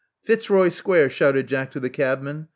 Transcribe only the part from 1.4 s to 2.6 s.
Jack to the cabman.